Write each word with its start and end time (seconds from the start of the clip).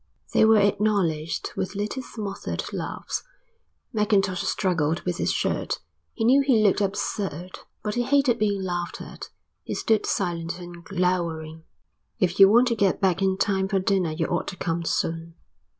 They 0.33 0.45
were 0.45 0.57
acknowledged 0.57 1.51
with 1.55 1.75
little 1.75 2.01
smothered 2.01 2.73
laughs. 2.73 3.21
Mackintosh 3.93 4.41
struggled 4.41 5.01
with 5.01 5.17
his 5.17 5.31
shirt. 5.31 5.79
He 6.15 6.23
knew 6.25 6.41
he 6.41 6.63
looked 6.63 6.81
absurd, 6.81 7.59
but 7.83 7.93
he 7.93 8.01
hated 8.01 8.39
being 8.39 8.63
laughed 8.63 8.99
at. 8.99 9.29
He 9.63 9.75
stood 9.75 10.07
silent 10.07 10.57
and 10.59 10.83
glowering. 10.83 11.65
"If 12.17 12.39
you 12.39 12.49
want 12.49 12.67
to 12.69 12.75
get 12.75 12.99
back 12.99 13.21
in 13.21 13.37
time 13.37 13.67
for 13.67 13.77
dinner 13.77 14.09
you 14.11 14.25
ought 14.25 14.47
to 14.47 14.57
come 14.57 14.85
soon." 14.85 15.35